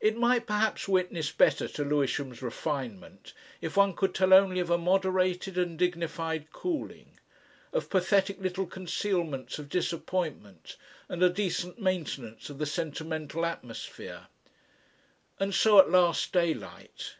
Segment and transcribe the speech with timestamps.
[0.00, 4.78] It might perhaps witness better to Lewisham's refinement if one could tell only of a
[4.78, 7.18] moderated and dignified cooling,
[7.70, 10.76] of pathetic little concealments of disappointment
[11.10, 14.28] and a decent maintenance of the sentimental atmosphere.
[15.38, 17.16] And so at last daylight.